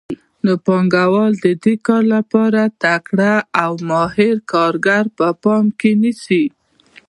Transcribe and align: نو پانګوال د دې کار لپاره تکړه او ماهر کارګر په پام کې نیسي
نو 0.43 0.53
پانګوال 0.65 1.33
د 1.43 1.47
دې 1.63 1.75
کار 1.87 2.03
لپاره 2.15 2.61
تکړه 2.83 3.33
او 3.63 3.71
ماهر 3.89 4.35
کارګر 4.51 5.03
په 5.17 5.27
پام 5.43 5.65
کې 5.79 5.91
نیسي 6.01 6.43